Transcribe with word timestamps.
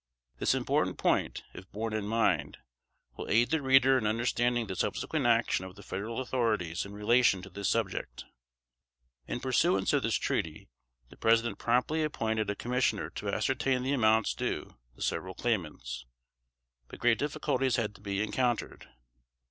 This 0.39 0.55
important 0.55 0.97
point, 0.97 1.43
if 1.53 1.71
borne 1.71 1.93
in 1.93 2.05
mind, 2.07 2.57
will 3.15 3.29
aid 3.29 3.51
the 3.51 3.61
reader 3.61 3.99
in 3.99 4.07
understanding 4.07 4.65
the 4.65 4.75
subsequent 4.75 5.27
action 5.27 5.63
of 5.63 5.75
the 5.75 5.83
Federal 5.83 6.21
authorities 6.21 6.87
in 6.87 6.91
relation 6.93 7.43
to 7.43 7.51
this 7.51 7.69
subject. 7.69 8.21
[Sidenote: 8.21 9.45
1822.] 9.45 9.47
In 9.47 9.75
pursuance 9.77 9.93
of 9.93 10.01
this 10.01 10.15
treaty, 10.15 10.69
the 11.09 11.17
President 11.17 11.59
promptly 11.59 12.01
appointed 12.01 12.49
a 12.49 12.55
commissioner 12.55 13.11
to 13.11 13.29
ascertain 13.29 13.83
the 13.83 13.93
amounts 13.93 14.33
due 14.33 14.75
the 14.95 15.03
several 15.03 15.35
claimants. 15.35 16.07
But 16.87 16.97
great 16.97 17.19
difficulties 17.19 17.75
had 17.75 17.93
to 17.93 18.01
be 18.01 18.23
encountered. 18.23 18.87